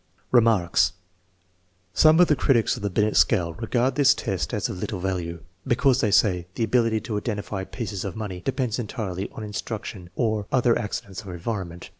[0.31, 0.93] Remarks.
[1.93, 5.43] Some of the critics of the Binet scale, regard this test as of little value,
[5.67, 10.75] because, they say, the ability to identify pieces oFTnonSy depends entirely on instruction or other
[10.75, 11.89] accidents of environment.